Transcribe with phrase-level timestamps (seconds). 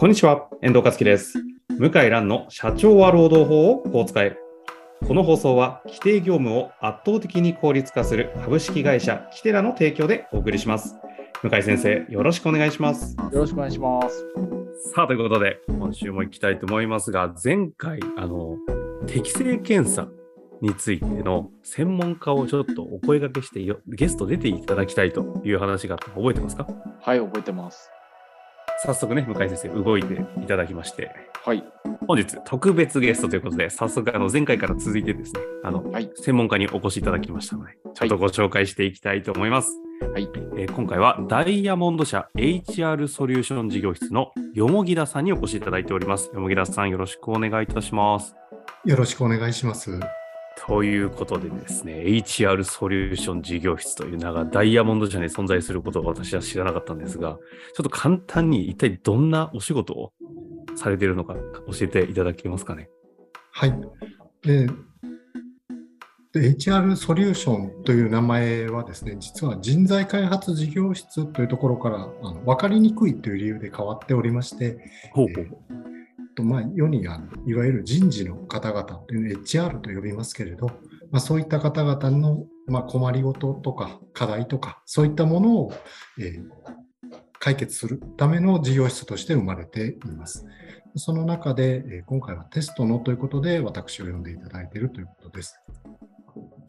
[0.00, 1.42] こんにちは、遠藤和樹です。
[1.76, 4.36] 向井蘭の社長は労働法をこう使え。
[5.04, 10.94] この放送は規定業務を圧倒的に効率化する株式会社キテラの提供でお送りします。
[11.42, 13.16] 向井先生、よろしくお願いします。
[13.16, 14.24] よろしくお願いします。
[14.94, 18.54] さあ、ということで、今週も行きたいと思いますが、前回、あの、
[19.08, 20.06] 適正検査
[20.60, 26.68] についての専門家をちょっとお声掛けしてよ、ゲスト出ていただきたいという話があったの覚えてますか？
[27.00, 27.90] はい、覚えてます。
[28.84, 31.10] 早速ね、向井先生、動いていただきまして、
[31.44, 31.64] はい。
[32.06, 39.72] 本日特別ゲストということで、早速あの前回から続いてですね、あの、はい専門家にお越しいただきましたので、ちょっとご紹介していきたいと思います。
[40.12, 40.28] はい。
[40.56, 46.30] えー今回はダイヤモンド社 HR ソリューション事業室のよもぎださんにお越しいただいております。
[46.32, 48.36] よもぎださんよろしくお願いいたします。
[48.84, 49.98] よろしくお願いします。
[50.66, 57.38] ということでですね、HR ソリューション事業室という名がダイヤモンド社に存在することを私は知らなかったんですが、
[57.74, 60.12] ちょっと簡単に一体どんなお仕事を
[60.76, 61.40] されているのか教
[61.82, 62.88] えていただけますかね？
[63.52, 63.74] はい。
[64.42, 64.68] で
[66.30, 74.78] で HR ソリューションという名前はですね、実は人材開発事業室というところからあの分かりにくいという理由で変わっておりまして、
[75.12, 75.46] ほうほう。
[76.38, 80.66] とまあ、世にあるいわゆる人事の方々という HR と呼びますけれど、
[81.10, 85.72] まあ、そういった方々の、まあ、困りごととか課題とか、そういったものを、
[86.20, 86.38] え
[87.40, 90.44] 解決するための事業室として生まれています。
[90.96, 95.54] その中で、今回はテストのということで、私を呼んでいただいているということです。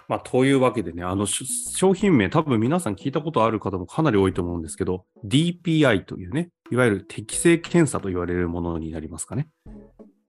[0.09, 9.49] まあ、というわけでね、あのし商品名、多分皆さん聞いたことある方もかなり多いと思うんですけど、DPI というね、いわゆる適正検査と言われるものになりますかね。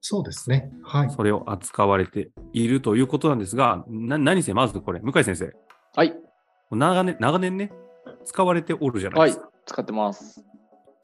[0.02, 0.70] そうですね。
[0.84, 1.10] はい。
[1.10, 5.50] それを扱われているということなんですが、な何せまずこれ、向井先生、
[5.94, 6.14] はい。
[6.70, 7.72] 長年長年ね、
[8.26, 9.50] 使われておるじゃないはいですか。。
[9.64, 10.44] 使ってます。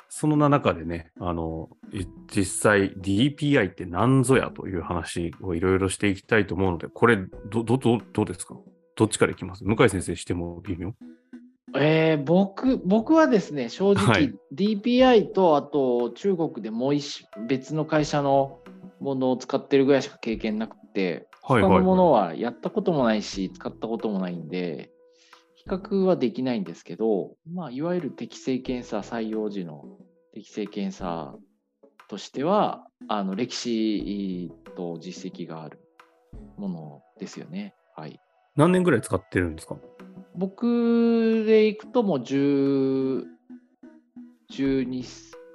[0.09, 2.05] その中でね、あの、い
[2.35, 7.17] 実際 DPI って何ぞやという話をいろいろしていきたいと思うので、これ、
[7.51, 8.57] ど、ど、ど、どうですか？
[8.97, 9.65] どっちからいきます？
[9.65, 10.95] 向井先生しても微妙？
[11.77, 14.35] えー僕、僕はですね、正直、はい。
[14.55, 18.61] DPI と、あと中国でもう一別の会社の
[19.01, 24.91] ものを使ってるぐらいしか経験なくて、他のものはやったこともないし、使ったこともないんで、
[25.57, 29.99] 比較はできないんですけど、まあ、いわゆる適正検査、採用時の
[30.37, 31.35] 適正検査
[32.09, 35.79] としては、あの歴史と実績がある
[36.59, 37.75] ものですよね。
[37.97, 38.21] はい。
[38.55, 39.77] 何年ぐらい使ってるんですか？
[40.35, 43.25] 僕でいくともう10、
[44.53, 45.05] 12、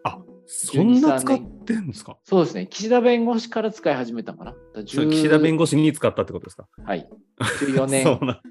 [0.03, 2.17] あ、そんな使ってんですか？
[2.23, 4.55] そうですね、岸田弁護士から使い始めたかな？
[4.87, 6.67] それ岸田弁護護士に使ったってことですか？
[6.83, 7.07] はい。
[7.39, 8.41] 14 そう年、なんだ。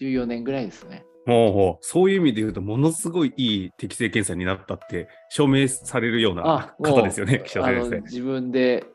[0.00, 1.04] 14年ぐらいですね。
[1.28, 8.86] もうそういう意味で言うと、ものすごいいい適正検査になったって証明されるような方ですよね、岸田あの先自分で、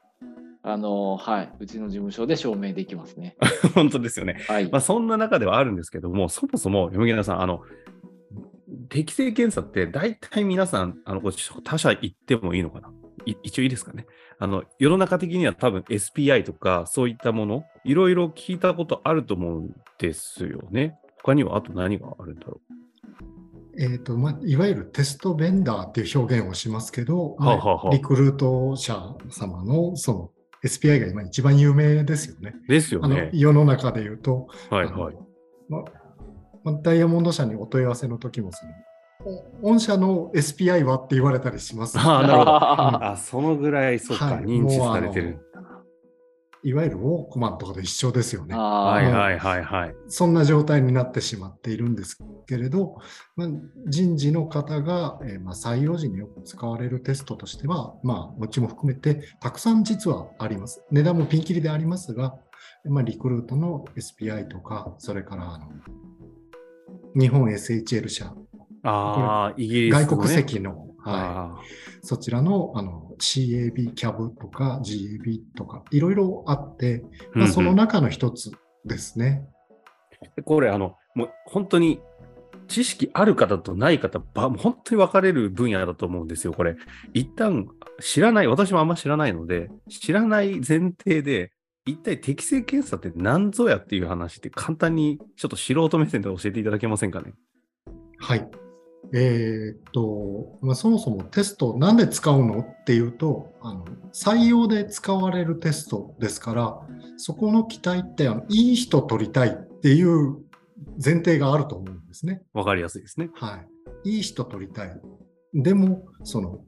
[0.63, 3.35] あの、はい、うちの事務所で証明できますね。
[3.61, 3.69] 生。
[3.75, 4.39] 本当ですよね。
[4.47, 4.69] はい。
[4.71, 7.61] まあ、そんな中ではあるんですけども、そもそも、山木さん、あの、
[8.89, 11.21] 適正検査って大体皆さん、あの、
[11.63, 12.91] 他社行ってもいいのかな？
[13.25, 14.07] い一応いいですかね？
[14.39, 20.97] あの、世の中的には多分 SPI とかそういったもの、いろいろ聞いたことあると思うんですよね。
[21.23, 22.61] 他にはあと何があるんだろ
[23.75, 30.31] えーとまあ、いわゆるテストベンダーっていう表現をしますけど、はあはあはあリクルート社様のその
[30.63, 32.53] SPI が今一番有名ですよね。
[32.69, 32.71] う。
[32.71, 33.31] ですよあのね。
[33.33, 35.15] 世の中で言うと、はいはい。
[35.69, 35.83] まあ
[36.63, 38.71] まあダイヤモンド社にお問い合わせの時もその、
[39.63, 41.97] お御社の SPI はって言われたりします。
[41.97, 42.51] ああ、なるほど。
[42.55, 45.39] ああ、そのぐらい、そうか、はい認知されてる。
[46.63, 48.55] いわゆるウォークマンとかと一緒ですよね。
[48.55, 49.95] はいあはいはいはい。
[50.07, 52.97] そんな状態になってしまっているんですけれど、
[53.35, 53.47] まあ、
[53.87, 60.81] 人事の方が、えーまあ、採用時によく使われるテストとしては、まあ、うちも含めてたくさん実はあります。
[60.89, 62.35] 値段もピンキリでありますが、
[62.85, 65.67] まあ、リクルートの SPI とか、それからあの
[67.15, 68.33] 日本 SHL 社、
[68.83, 70.05] ああ、イギリスの、ね。
[70.05, 71.55] 外国籍の、はい、あ
[72.01, 78.51] そちらのあの CAB、CAB とか GAB とか、いろいろあって、ーまあ、そのうんうん中の一つ
[78.85, 79.45] ですね。
[80.45, 81.99] これ、あの、もう本当に
[82.67, 86.75] 知識ある方とない方、ば本当に分かれる分野だと思うんですよ、これ。
[87.13, 87.67] 一旦
[87.99, 91.51] 知らない、私もあんま知らないので、知らない前提で、
[91.85, 97.33] 一体適正検査って何ぞやっていう話って簡単にちょっと素人目線で教えていただけませんかね？
[98.19, 98.62] はい。
[99.13, 106.79] えーっと、まあ、そもそもテストなんで使うのっていうとあの、採用で使われるテストですから、
[107.17, 110.37] そこの期待ってあのいい人取りたいっていう
[111.03, 112.41] 前提があると思うんですね。
[112.53, 113.29] わかりやすいですね。
[113.35, 113.61] は
[114.03, 114.15] い。
[114.15, 115.01] いい人取りたい。
[115.53, 116.59] でも、その、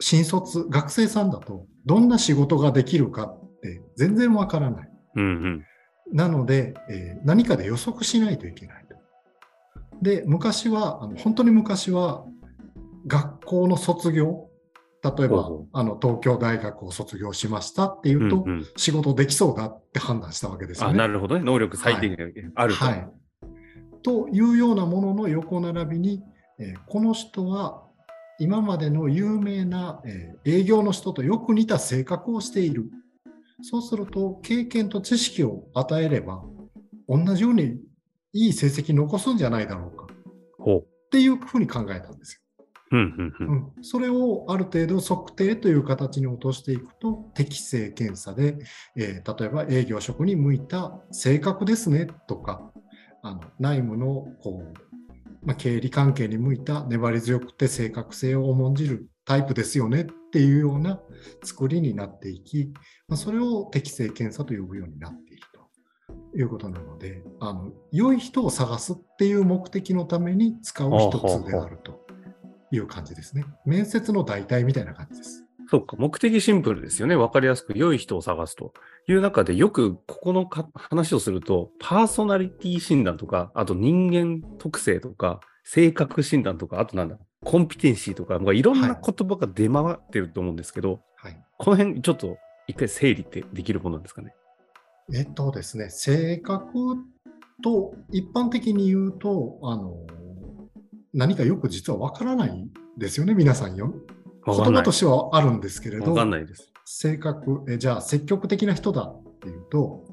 [0.00, 4.90] 新卒、学生さんだと、どんな仕事ができるかって全然わからない。
[5.16, 5.64] うんうん。
[6.12, 8.81] なので、えー何かで予測しないといけないと。
[10.02, 12.24] で、昔は、あの本当に昔は、
[13.06, 14.48] 学校の卒業、
[15.02, 20.98] 例えばあの東京大学を卒業しましたっていうと、うんうん仕事できそうだって判断したわけですよあ、ね。
[20.98, 21.44] なるほどね。
[21.44, 22.84] 能力最低限あると。
[22.84, 23.08] はい。
[24.02, 26.22] というようなものの横並びに、
[26.58, 27.82] えーこの人は
[28.38, 32.90] 今までの有名な、えー営業の人とよく似た性格をしている。
[33.62, 36.42] そうすると、経験と知識を与えれば、
[37.08, 37.76] 同じように
[38.32, 40.06] いい成績残すんじゃないだろうか。
[40.74, 42.40] っていうふうに考えたんですよ。
[42.92, 43.72] うんうんうん。
[43.76, 48.58] うん、それをある程度測定という形に落としていくと適正検査で、
[48.96, 52.72] えー例えば営業職に向いた性格ですねとか
[53.22, 61.00] あの内務のこう、まあ、経理関係に向いた粘り強くて正確性を重んじるタイプですよねっていうような
[61.44, 62.72] 作りになっていき、
[63.08, 65.51] まあ、それを適正検査と呼ぶようになっていると
[66.34, 72.02] いうことなのであの良い人を探すっていう目的のために使う一つであると。
[72.72, 73.44] いう感じですね。
[73.64, 75.44] 面接の代替みたいな感じです。
[75.68, 77.14] そうか、目的シンプルですよね。
[77.14, 78.72] わかりやすく良い人を探すと
[79.08, 91.42] いう中で、よくここのか話をすると、パーソナリティ診断とか、あと人間特性とか、性格診断とか、あとなんだ、コンピテンシーとか、まあいろんな言葉が出回ってると思うんですけど、はい。
[91.58, 94.34] この辺ちょっと一回整理ってできるものなんですかね。
[95.14, 96.96] えっとですね、性格
[97.62, 99.96] と一般的に言うと、あの、
[101.12, 103.92] 何かよく実はわからないですよね、皆さんよ。
[104.44, 104.90] 言葉と。
[104.90, 106.72] してはあるんですけれどわかん、ないです。
[106.84, 110.04] 性格、えじゃあ積極的な人だっていうと、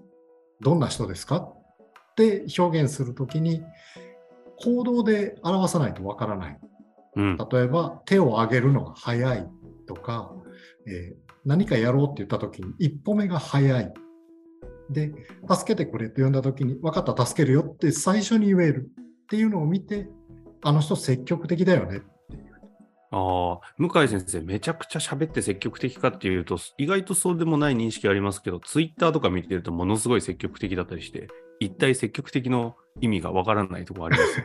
[0.62, 1.38] どんな人ですか？
[1.38, 3.64] って表現するときに、
[4.58, 6.60] 行動で表さないとわからない。
[7.16, 7.38] うん。
[7.52, 9.48] 例えば手を挙げるのが早い
[9.88, 10.34] とか、
[10.88, 13.94] えー何かやろうって言った時に一歩目が早い。
[14.90, 15.12] で、
[15.50, 18.90] 助けてくれって呼んだ時に、分かった、助けるよって最初に言える
[19.24, 20.10] っていうのを見て、
[20.62, 22.50] あの人積極的だよねっていう。
[23.12, 31.28] ああ、向井先生、めちゃくちゃ喋って積極的かっていうと、意外とそうでもない認識ありますけど、ツイッターとか見てるとものすごい積極的だったりして、
[31.60, 34.44] 一体積極的の意味がわからないところあります。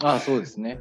[0.04, 0.80] ああ、そうですね。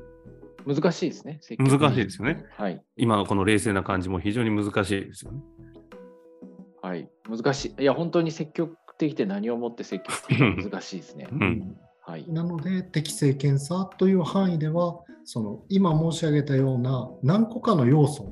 [0.65, 1.37] 難しいですね。
[1.41, 2.43] 積極的難しいですよね。
[2.57, 2.81] はい。
[2.97, 5.39] 今のこの冷静な感じも非常に難しいですよね。
[6.85, 7.09] はい。
[7.27, 7.81] 難しい。
[7.81, 11.27] いや、本当に積極的って何をもって積極的か難しいですね。
[11.31, 11.75] うん。
[12.05, 12.31] はい。
[12.31, 18.31] なので、適正検査という範囲では、その今申し上げたような何個かの要素、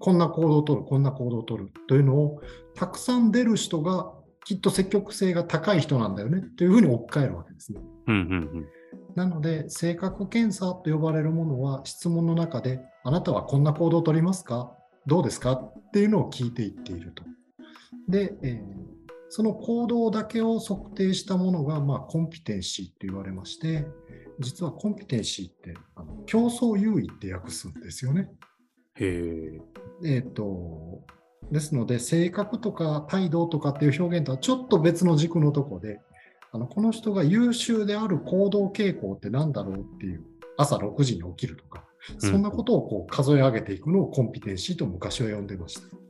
[0.00, 2.40] こんな行動を取る、こんな行動を取るというのを
[2.74, 4.12] たくさん出る人が
[4.44, 7.80] きっと積極性が高い人なんだよねというふうに置き換えるわけですね。
[8.08, 8.66] うんうん
[9.14, 14.72] なので、性格検査と呼ばれるものは質問の中で、あなたはこんな行動を取りますか？
[15.06, 15.52] どうですか？
[15.52, 17.22] っていうのを聞いていっていると。
[18.12, 18.82] で、えー
[19.34, 23.86] その行動だけを測定したものが、まあ、コンピテンシーと言われまして、
[24.40, 28.28] 実はコンピテンシーってあの競争優位って訳すんですよね。
[28.96, 29.58] へ
[30.04, 30.16] え。
[30.16, 31.00] えっ、と、
[31.50, 35.98] ですので、性格とか態度とかっていう表現とはちょっと別の軸のとこで、
[36.52, 40.24] あのこの人が優秀である行動傾向って何だろうっていう、
[40.58, 41.86] 朝6時に起きるとか、
[42.18, 46.01] そんなことをこう数え上げていくのをコンピテンシーと昔は呼んでました。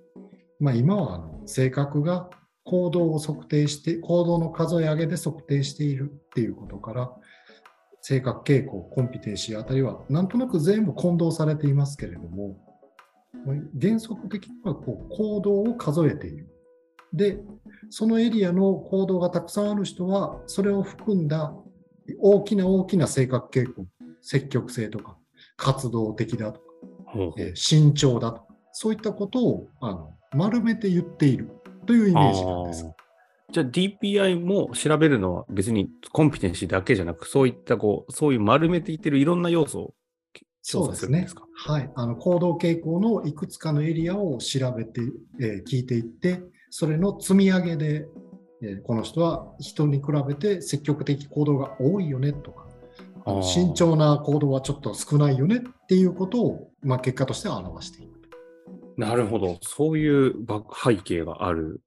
[0.62, 2.30] まあ、今はあの性格が
[2.62, 7.12] 行動を測定して、行動の数え上げで測定しているっていうことから、
[8.00, 12.58] 性格傾向、コンピテンシーあたりは、なんとなく全部混同されていますけれども、
[13.44, 16.48] まあ原則的にはこう行動を数えている。
[17.12, 17.40] で、
[17.90, 21.52] そのエリアの行動がたくさんある人は、それを含んだ
[22.20, 23.84] 大きな大きな性格傾向、
[24.20, 25.18] 積極性とか、
[25.56, 26.66] 活動的だとか、
[27.36, 31.50] えー慎重だとか、そういったことをあの丸めて言っている
[31.86, 32.86] というイメージなんです。
[33.50, 39.94] じゃあ DPI も調べるのは別にコンピテンシーだけじゃなく、そういったこう、そういう丸めていってるいろんな要素を
[40.62, 41.42] 調査するんですか？
[41.54, 41.90] はい。
[41.94, 45.02] あの行動傾向のいくつかのエリアを調べて、
[45.40, 48.06] えー聞いていって、それの積み上げで、
[48.62, 52.66] えーこの人は人に比べて積極的行動が多いよねとか、
[53.42, 58.11] 慎重な行動はちょっと少ないよねっていうことを、まあ、結果としては表していく。
[58.96, 59.58] なるほど。
[59.62, 61.80] そういうば背景がある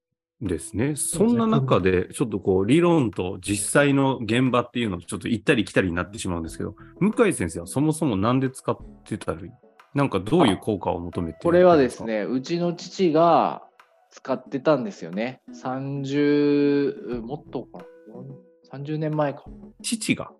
[0.44, 0.96] んですね。
[0.96, 9.50] そんな中で、ちょっとこう、理論と実際の現場っていうのをちょっと行ったり来たりになってしまうんですけど、向井先生はそもそもなんで使ってたり、
[9.94, 12.04] なんかどういう効果を求めてこれはです。
[12.04, 13.62] ね、うちの父が
[14.10, 15.40] 使ってたんですよね。
[15.54, 17.78] 30、もっとか
[18.72, 19.44] な？30年前か。
[19.82, 20.32] 父が？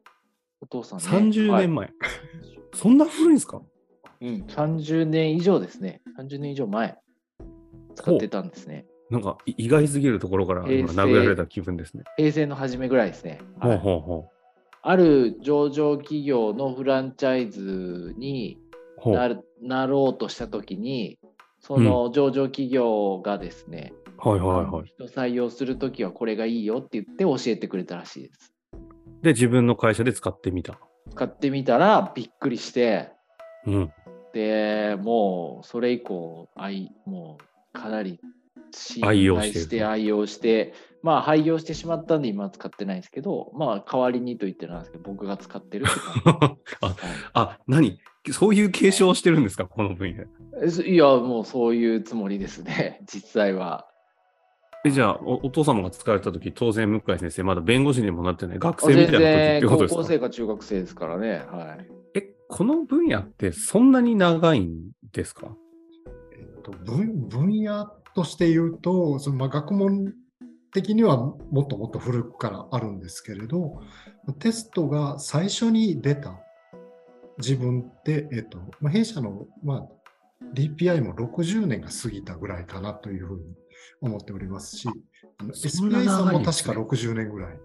[0.61, 1.05] お父さんね。
[1.05, 1.91] 30はい年前。
[2.75, 3.63] そんな古いんですか？
[4.21, 6.01] うん、30年以上ですね。
[6.19, 6.97] 30年以上前、
[7.95, 8.87] 使ってたんですね。
[9.11, 12.05] なんかい意外すぎるところから今殴られた気分ですね。
[12.17, 13.41] 平成の初めぐらいですね。
[13.61, 14.31] ほうはいほうほ
[14.83, 18.59] ある上場企業のフランチャイズに
[19.05, 21.19] なるなろうとしたときに、
[21.61, 24.85] その上場企業がですね、はいはいはい。
[24.87, 28.53] 人採用するときはこれがいいよって言って教えてくれたらしいです。
[29.23, 30.79] で、自分の会社で使ってみた。
[31.11, 33.11] 使ってみたらびっくりして、
[33.67, 33.93] うん。
[34.37, 38.21] で、もうそれ以降、愛もうかなり
[38.71, 45.87] 信愛用頼して愛用して、まあ廃業してしまったんで今使ってないんですけど、まあ代わりにと言ってなんですけど、僕が使ってる。
[46.29, 46.97] あはい
[47.33, 47.99] あ、何？
[48.33, 49.65] そういう継承をしてるんですか？
[49.67, 50.25] この分野。
[50.85, 53.87] いや、もうそういうつもりですね、 実際は。
[54.85, 60.03] えじゃあお、お父様が使われたとき、当然、向井先生、まだ弁護士にもなってない学全生みたいな時ってことですか？
[60.03, 61.43] 校生か中学生ですからね。
[61.51, 61.96] はい。
[62.51, 65.57] え、この分野ってそんなに長いんですか？
[66.33, 70.13] えっと分分野として言うと、そのまあ学問
[70.73, 73.81] 的にはもっともっと古くからあるんですけれど、
[74.39, 76.39] テストが最初に出た
[77.39, 79.89] 自分って、えっとまあ、弊社の、まあ、
[80.55, 83.45] DPI も60年が過ぎたぐらいかなというふうに
[84.01, 84.89] 思っておりますし、
[85.41, 87.59] SPI さんも確かね60年ぐらい。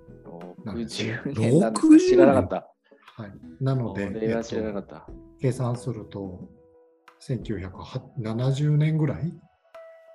[0.64, 2.68] なんですね60年なんですか知らなかった。
[3.16, 4.10] はい、なのこで。
[5.40, 6.50] 計算すると、
[7.22, 9.34] 1970年ぐらい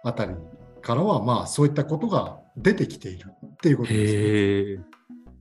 [0.04, 0.34] あたり
[0.82, 4.20] からは、まあ、そういったことが出てきているっていうことです、ね。
[4.20, 4.78] へえ。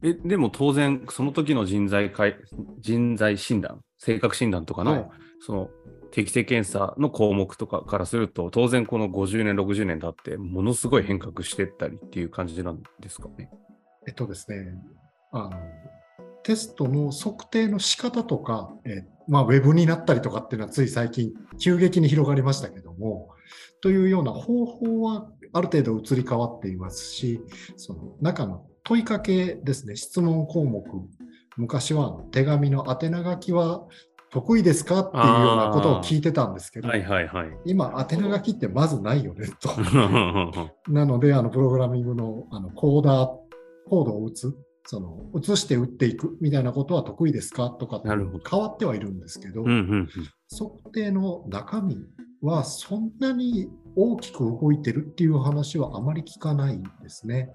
[0.03, 2.35] え、でも当然、その時の人材かい
[2.79, 5.09] 人材診断、性格診断とかの、はい
[5.39, 5.69] その
[6.11, 13.49] 適正検査の項目とかからすると、当然この50年、60年経って、ものすごい変革してったりっていう感じなんですかね？
[14.07, 14.73] えっとですね、
[15.33, 15.51] あの
[16.45, 23.29] テストの測定の仕方とか、えまあ、ウェブになったりとかっていうのはつい最近急激に広がりましたけども、
[23.81, 27.41] というような方法はある程度移り変わっていますし、
[27.77, 30.85] その中の問いかけですね、質問項目、
[31.57, 33.87] 昔は手紙の宛名書きは
[34.29, 37.47] 得意ですかっていうようなことを聞いてたんですけど、はいはいはい。
[37.65, 39.69] 今、宛名書きってまずないよねと。
[40.91, 43.27] なので、あのプログラミングのあのコーダー、
[43.89, 47.69] コードを打つ、その移して打っていくみたいなことは得意ですか？
[47.71, 50.09] とか変わってはいるんですけど、うんうんうん
[50.57, 51.97] 測定の中身
[52.41, 57.49] はそんなに大きく動いてるっていう話はあまり聞かないんですね。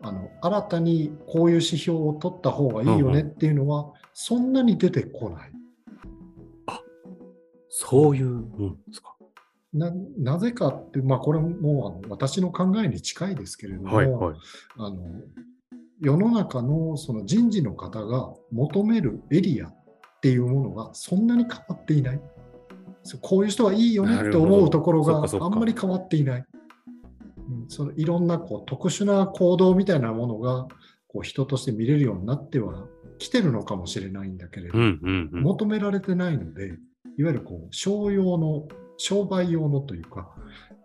[0.00, 5.52] あの新たにこういう指標を取った方がいいよねっていうのはそんなに出てこない。
[7.68, 9.16] そういうもんですか？
[9.72, 14.36] ななぜかって、まあ、これもあの私の考えに近いですけれども、はいはい。
[14.78, 14.96] あの
[16.00, 19.74] 世の中のその人事の方が求めるエリアっ
[20.22, 22.20] ていうものがそんなに変わっていない。
[23.22, 26.44] こういう人はいいよねって思うところがあんまり変わっていない。
[27.48, 30.66] うんそのいろんなこう特殊な行動みたいなものが
[31.08, 32.86] こう人として見れるようになっては
[33.18, 35.42] きてるのかもしれないんだけれど、うんうんうん。
[35.42, 36.66] 求められてないので、
[37.18, 38.66] いわゆるこう商用の、
[38.96, 40.34] 商売用のというか、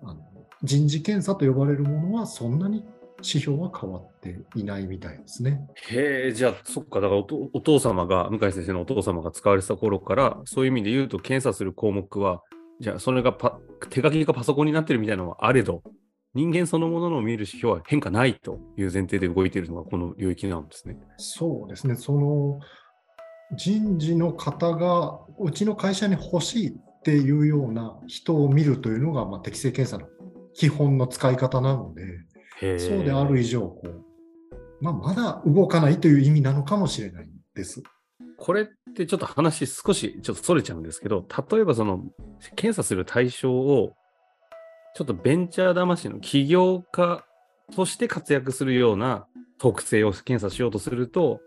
[0.04, 0.22] あの
[0.64, 2.86] 人事検査と呼ばれるものはそんなに
[3.26, 5.68] 指標は変わっていないみたいですね。
[5.90, 7.24] へえ、じゃあ、そっか、だからお
[7.62, 12.42] 父様が、向井先生のお父様が使われてた頃から、そういう意味で言うと、検査する項目は、
[12.80, 15.82] じゃあ、それがパ手書きがパソコンになってるみたいなのはあれど、
[16.34, 20.98] 人間そのものの見る指標は変化ないという前提で動いているのがこの領域なんですね。
[21.18, 22.60] そうですね、その
[23.56, 30.12] 人事の方がうちの会社に欲しいっていうような人を見るというのが、まあ、適正検査の
[30.54, 32.04] 基本の使い方なので。
[32.60, 32.66] そ
[32.98, 34.04] うである以上こう、
[34.82, 37.84] まあ、まだ動かないという意味なのかもしれないです。
[38.38, 42.04] これってちょっと話少しちょっとそれちゃうんですけど、例えばその
[42.56, 43.94] 検査する対象を、
[44.96, 47.26] ちょっとベンチャー魂の起業家
[47.76, 49.26] として活躍するような
[49.58, 51.40] 特性を検査しようとすると、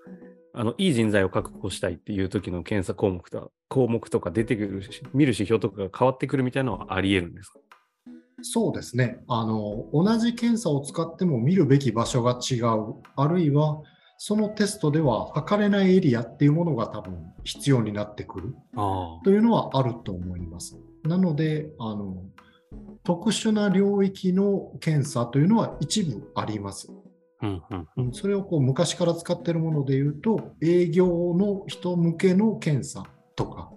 [0.54, 7.58] あのいい人材を確保したいっていう時の検査項目とか項目とか出てくる、見る指標とかが変わってくるみたいなのはあり得るんですか？
[8.42, 9.86] そうですねあの。
[9.92, 13.82] 同じ検査を使っても見るべき場所が違う、あるいは
[14.16, 20.76] そのテストでは測れないエリアっていうものが多分必要になってくるあというのはあると思います。
[21.04, 22.24] なので、あの
[23.04, 26.88] 特殊な領域の検査というのは一部あります。
[26.90, 27.46] あ。
[27.46, 33.04] うんうんうんそれをこう昔から使っているもので言うと、営業の人向けの検査
[33.36, 33.70] とか。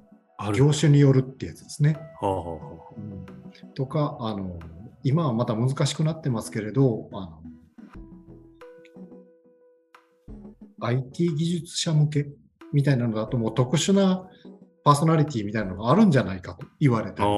[0.55, 1.97] 業種によるってやつですね。
[2.19, 3.25] はあはあはあうん
[3.75, 4.59] とかあの、
[5.03, 7.41] 今はまた難しくなってますけれど、あの
[10.81, 12.27] IT 技術者向け
[12.73, 14.27] みたいなのだと、もう特殊な
[14.83, 17.29] パーソナリティみたいなのがあるんじゃないかと言われたり、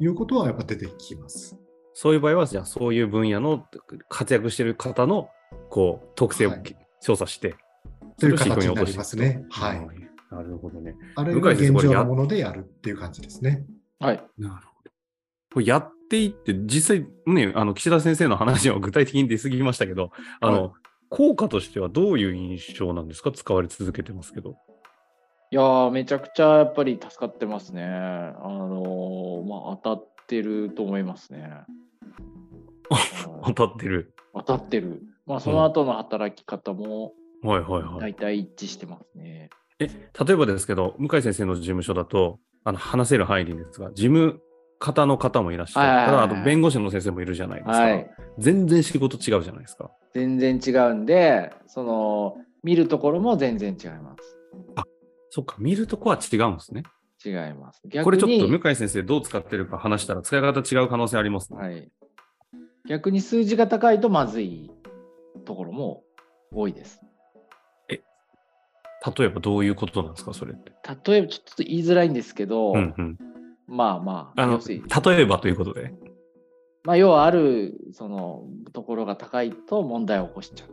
[0.00, 1.58] いうことはやっぱ出てきます。
[1.94, 3.64] そういう場合は、じゃあそういう分野の
[4.08, 5.28] 活躍してる方の
[5.68, 7.54] こう特性をはい調査して、
[8.18, 9.44] という形になりますね。
[9.50, 10.07] はい。
[10.30, 10.34] い。
[10.34, 10.96] なるほどね。
[11.16, 13.64] あれが現状のものでやるっていう感じですね。
[13.98, 14.24] はい。
[14.38, 14.90] なるほど。
[15.54, 20.72] これやっていって、実際ね、あの岸田先生の話は具体的に出過ぎましたけど、あの、は
[21.10, 23.32] 効果としてはどういう印象なんですか？
[23.32, 24.56] 使われ続けてますけど。
[25.50, 27.82] いやー、めちゃくちゃやっぱり助かってますね。
[27.84, 31.50] あのーまあ、当たってると思いますね。
[33.44, 34.12] 当たってる。
[34.34, 35.02] 当たってる。
[35.24, 38.00] まあ、その後の働き方もはいはいはい。
[38.00, 39.48] 大体一致してますね。
[39.80, 44.40] え、例えばですけど、向井先生の事務所だと、あの話せる範囲でいいんですが、事務
[44.78, 45.86] 方の方もいらっしゃる。
[45.86, 47.78] はいはいはいただ、あと弁護士の先生もいるじゃないですか。
[47.78, 48.10] はい。
[48.38, 49.90] 全然仕事違うじゃないですか。
[50.14, 54.38] 全然違うんで、その、見るところも全然違います。
[55.30, 56.82] そっか、見るとこは違うんですね。
[57.24, 57.82] 違います。
[57.84, 61.58] 逆にこれちょっと向井先生どう使ってるか話したら使い方違う可能性ありますね。
[61.58, 61.90] はい。
[62.88, 64.70] 逆に数字が高いとまずい
[65.44, 66.04] ところも
[66.52, 67.00] 多いです。
[69.16, 70.72] 例えばどういうことなんですか、それって？
[71.10, 73.18] 例えばちょっと言いづらいんですけど、うんうん。
[73.66, 75.92] まあまあ、あの、例えばということで？
[76.84, 80.70] まあ、要はあるそのところが高いと問題を起こしちゃう。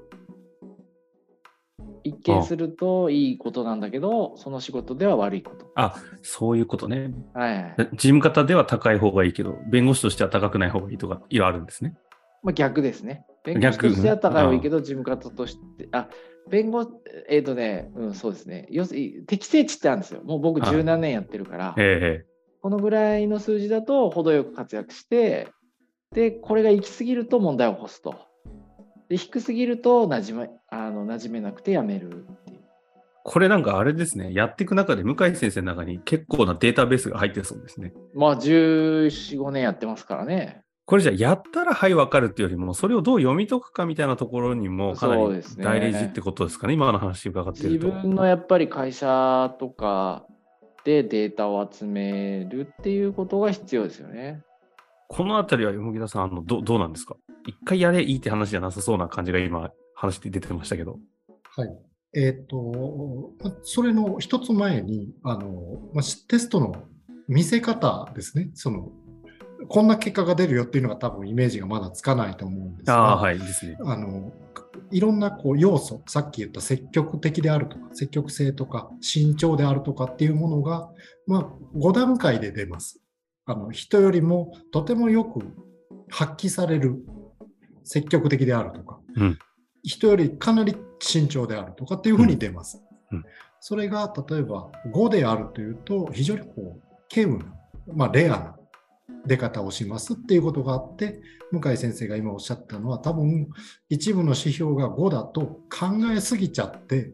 [2.03, 5.71] 一見するといいことなんだけど、その仕事では悪いこと。
[5.75, 7.11] あ、そういうことね。
[7.33, 7.75] はいはい。
[7.93, 11.95] 事務方では高い方がいいけど、弁護士としては高くない方がいいとか、いろいろあるんですね。
[12.43, 13.25] まあ、逆ですね。
[13.43, 16.07] 弁護士としては高い方がいいけど、事務方として、あ、
[16.49, 16.87] 弁護、
[17.27, 18.67] えっ、とね、うん、そうですね。
[18.69, 20.21] 要するに適正値ってあるんですよ。
[20.23, 22.35] もう僕はい十何年やってるから、ええ
[22.65, 25.49] このぐらいの数字だと程よく活躍して、
[26.13, 28.15] で、これが行き過ぎると問題を起こすと。
[29.07, 32.11] で、低すぎると馴染めあの馴染めなくてやめるっ
[32.45, 32.61] ていう。
[33.23, 37.93] これなんかあれですね、やっていく中で向井先生の中に結構なデータベースが入ってそうですね。
[38.15, 40.64] まあ、14、5年やってますからね。
[40.85, 47.91] これじゃあやったらはいわかるっていうよりも、それをどう読み解くかみたいなところにもかなりそうですね大事ってことですかね、今の話伺って自ると。
[48.01, 50.25] 分のやっぱり会社とか
[50.83, 54.43] でデータを集めるっていうことが必要ですよね。
[55.07, 57.15] このあたりは山田さんあのど、どうなんですか？
[57.47, 60.99] 一回やれいいって話じゃなさそうな感じが今、話で出てましたけど。
[61.55, 61.69] はい。
[62.13, 66.75] えっ、と、まそれの一つ前に、あの、まあ、しテストの
[67.27, 68.49] 見せ方ですね。
[68.53, 68.91] その、
[69.67, 73.77] こんな結果が出るよっていうのが多分イメージがまだつかないと思うんですが、ああ、はい、ですね。
[73.83, 74.31] あの、
[74.91, 80.89] いろんなこう要素、さっき言った積極的であるとか、積極性とか、慎重であるとかっていうものが、
[81.27, 83.01] まあ、5段階で出ます。
[83.45, 85.41] あの、人よりもとてもよく
[86.09, 86.95] 発揮される
[87.83, 89.39] 積極的であるとか、うん
[89.87, 92.81] 人よりかなり慎重であるとかっていうふうに出ます。
[93.11, 93.25] うんうん
[93.67, 97.45] それが例えば5であるというと、非常にこう、軽無な、
[97.95, 98.54] まあ、レアな
[99.25, 103.49] 出方をしますっていうことがあって、向井先生が今おっしゃったのは、多分
[103.89, 107.13] 一部の指標が5だと考えすぎちゃって、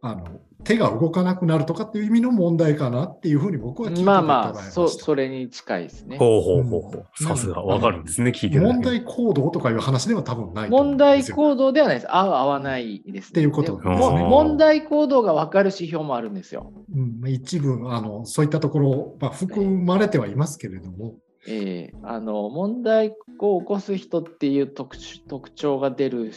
[0.00, 6.18] あの手が動かなくなるとかっていう意味の問題かなっていうふうに僕は聞いててまあまあ、そそれに近いですね。
[6.18, 7.06] ほうほうほうほう。
[7.20, 8.58] うんさすが、わかるんですね、聞いて。
[8.58, 10.96] 問題行動とかいう話では多分ない問。
[10.96, 12.14] 題行動ではないです。
[12.14, 13.28] 合う合わないです、ね。
[13.28, 16.72] っていうことでですねも問題行動が分かる指標もあるんですよ。
[16.94, 21.14] うんまあ一部あの、そういったところ、まあ、含まれてはいますけれども、
[21.46, 26.32] ええあの問題を起こす人っていう特殊特徴が出る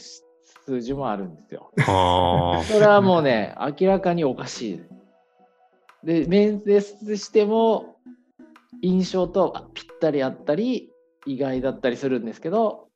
[0.67, 1.71] 数字もあるんですよ。
[1.87, 4.81] あそれはもうね、明らかにおかしい。
[6.03, 7.95] で、面接しても
[8.81, 10.91] 印象とぴったりあったり、
[11.25, 12.89] 意外だったりするんですけど、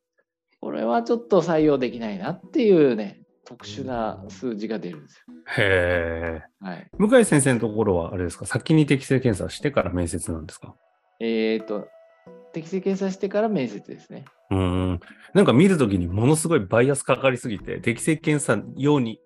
[0.60, 6.42] これはちょっと採用できないなっていうね、特殊な数字が出るんですあ、へえ。
[6.66, 6.68] よ。
[6.68, 6.90] はい。
[6.98, 10.76] 向井先生のところは、あれですか、先に適性検査してから面接なんですか？
[11.22, 11.88] えっ、と、
[12.52, 14.26] 適正検査してから面接ですね。
[14.52, 14.58] うー
[14.94, 15.00] ん。
[15.34, 19.20] なんか見るときにものすごいバイアスかかりすぎて、適正検査用に、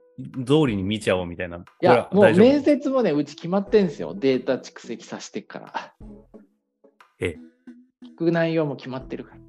[0.46, 1.58] 通りに見ちゃおうみたいな。
[1.58, 4.16] いや、もう面接もね、うち決まってんですよ。
[4.16, 5.94] データ蓄積させてっから。
[7.20, 7.36] え
[8.06, 9.46] 聞く内容も決まってるから。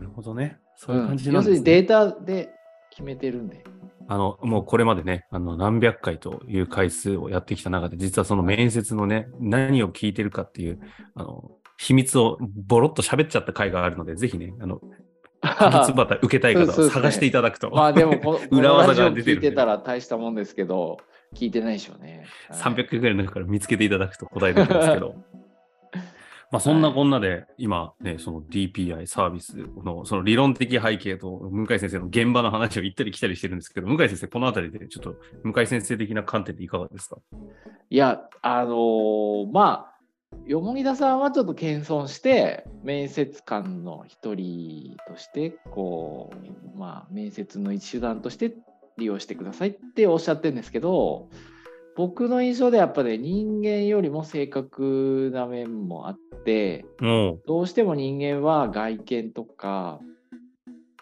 [0.00, 0.58] なるほどね。
[0.76, 2.50] そういう感じうんなんです、ね要するにデータで
[2.90, 3.62] 決めてるんで。
[4.08, 10.80] あの、もうこれまでね、あの、何百回という回数をやってきた中で、実はその面接のね、何を聞いてるかっていう、
[11.14, 14.80] あの、秘密をボロッと喋っちゃった回があるので、ぜひね、あの、
[15.40, 17.70] 鍵つばた受けたい方そう そうですねは探していただくと。
[17.70, 20.98] まあでもこの、こ 裏技が出てる聞いてたら大したもんですけど、
[21.34, 22.26] 聞いてないでしょうね。
[22.50, 25.14] はい300回ぐらいの中から見つけていただくと答えてくるんですけど。
[26.52, 35.14] まあ、そんなこんなで、今ね、その DPI サービスのその理論的背景と向井先生の現場の話を行ったり来たりしてるんですけど、向井先生、このあたりでちょっと
[35.44, 37.18] 向井先生的な観点でいかがですか？
[37.88, 39.89] いや、あのーまあ、
[40.50, 46.32] よもぎださんはちょっと謙遜して、面接官の一人として、こ
[46.74, 48.56] う、まあ、面接の一手段として
[48.96, 51.28] 利用してくださいっておっしゃってるんですけど、
[51.96, 60.00] 僕の印象でやっぱね、人間よりも正確な面もあって、もう、どうしても人間は外見とか、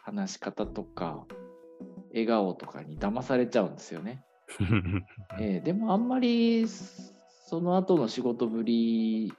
[0.03, 1.25] 話し方とか、
[2.11, 4.23] 笑顔とかに騙されちゃうんですよね。
[5.41, 6.67] えーでもあんまり
[7.49, 9.33] その後の仕事ぶり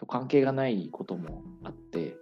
[0.00, 2.16] と関係がないこともあって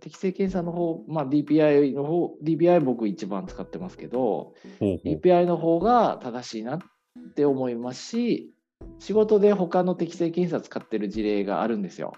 [0.00, 6.80] 適正検査の方、まあ、DPI の方 DPI 僕一番使ってますけど DPI の方が正しいなっ
[7.36, 8.50] て思いますし
[9.00, 12.14] 仕事で他の適正検査使ってる事例があるんですよ。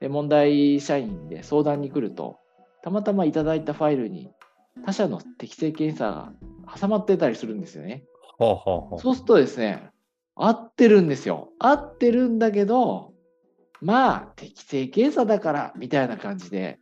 [0.00, 2.38] で問題社員で相談に来ると
[2.84, 4.30] たまたまいただいたファイルに
[4.84, 6.32] 他社の適正検査が
[6.78, 8.04] 挟まってたりするんですよね。
[8.38, 9.90] はあはあはあそうするとですね、
[10.36, 11.50] 合ってるんですよ。
[11.58, 13.12] 合ってるんだけど、
[13.80, 16.78] まあ、適正検査だから、みたいな感じで、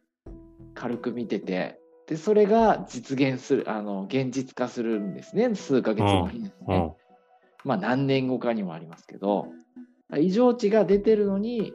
[0.75, 5.55] 軽く見てて、で、それが実現する、あの、現実化するんですね。
[5.55, 6.77] 数ヶ月後にですね。
[6.77, 7.05] うん
[7.65, 9.47] まあ、何年後かにもありますけど、
[10.19, 11.73] 異常値が出てるのに、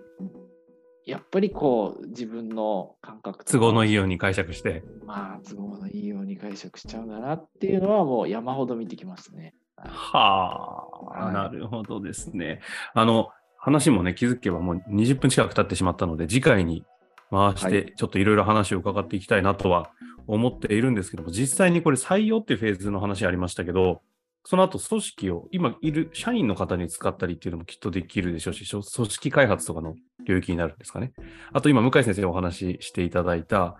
[1.05, 4.83] やっぱりこう、自分の感覚都合のいいように解釈して。
[5.05, 9.55] まあ、都合のいいように解釈しちゃうんだなっていうのは、もう山ほど見てきましたね。
[9.77, 12.61] はいはいなるほどですね。
[12.93, 16.85] あの、話もね、気づけばもう20分近く経ってしまったので、次回に
[17.29, 19.91] 回しはて、ちょっといろいろ話を伺っていきたいなとは
[20.27, 24.01] 思っているんですけども、実際にこれ採用っていうフェーズの話ありましたけど、
[24.45, 31.11] その後組織を今いる社員の方に使ったりっていうのもきっとできるでしょうし、組織開発とかの領域になるんですかね。
[31.51, 33.77] あと今、向井先生にお話ししていただいた、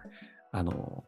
[0.52, 1.06] あの、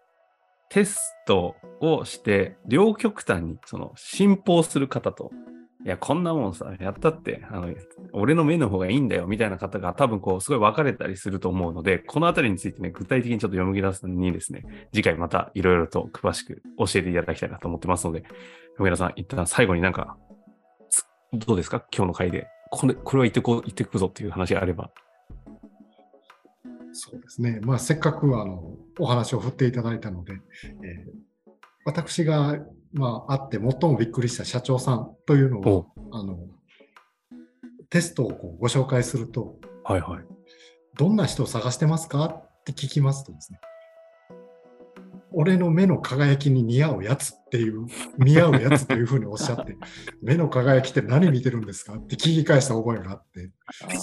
[0.69, 5.31] テストをして、両極端に、その、信奉する方と、
[5.83, 7.73] いや、こんなもんさ、やったって、あの、
[8.13, 18.23] 俺の目の方がいいんだよ、みたいな方が多分こう、すごい分かれたりすると思うので、このあたりについてね、具体的にちょっと読み出すにですね、次回またいろいろと詳しく教えていただきたいなと思ってますので、
[18.77, 20.17] 読田さん、一旦最後になんか、
[21.33, 21.83] どうですか？
[21.91, 22.47] 今日の回で。
[22.69, 24.91] これ、これは言ってこう、言ってくぞっていう話があれば。
[26.93, 27.59] そうですね。
[27.63, 30.33] まあ、せっかくあのお話を振っていただいたので、
[30.83, 31.11] えー
[31.83, 32.59] 私が、
[32.93, 36.37] まあ、会って最もびっくりした社長さんというのを、あの、
[37.89, 40.23] テストをこうご紹介すると、はいはい。
[40.97, 42.25] どんな人を探してますか？
[42.25, 43.59] って聞きますとですね、
[45.31, 49.77] 俺の目の輝きに似合うやつっていう、似合うやつというふうにおっしゃって、
[50.21, 53.51] 目の輝きって何見てるんですかって聞き返した覚えがあって、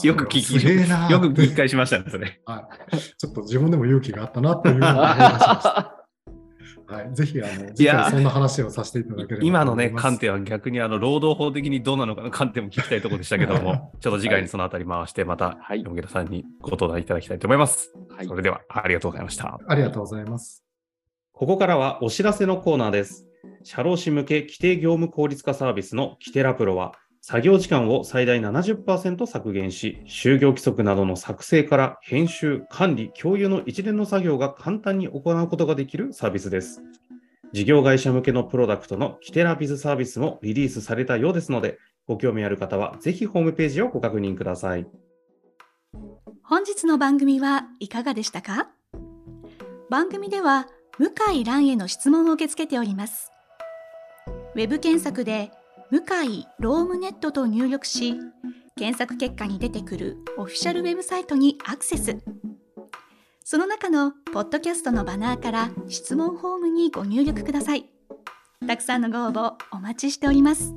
[0.07, 2.41] よく聞き、よく聞き返しましたね、それ。
[2.47, 5.98] はい、ちょっと自分でも勇気があったなというふうに思いました。
[6.89, 9.47] はい、ぜひ、あの、次回そんな話をさせていただければと思います。
[9.47, 17.93] 今のね、観点は逆にあの、労働法的にどうなのかの観点も聞きたいところでしたけども、ちょっと次回にそのあたり回して、また、はい山田さんにご登壇いただきたいと思います。
[18.17, 19.59] はいそれでは、ありがとうございました。
[19.69, 20.65] ありがとうございます。
[21.33, 23.27] ここからはお知らせのコーナーです。
[23.65, 36.83] 社労士向け規定業務効率化サービスのキテラプロは、作業時間を最大70%削減し、就業規則などの作成から編集、管理、共有の一連の作業が簡単に行うことができるサービスです。
[37.53, 44.87] 事業会社向けのプロダクトのキテラビズサービスもリリースされたようですので、ご興味ある方はぜひホームページをご確認ください。
[46.43, 48.71] 本日の番組はいかがでしたか？
[49.91, 50.67] 番組では
[50.99, 53.33] 向井蘭への質問を受け付けております
[54.55, 55.51] ウェブ検索で
[55.91, 58.15] 「向井ロームネット」と入力し
[58.77, 62.19] 検索結果に出てくるオフィシャルウェブサイトにアクセス。
[63.43, 67.89] その中のポッドキャストのバナーから質問フォームにご入力ください。
[68.67, 70.75] たくさんのご応募お待ちしております。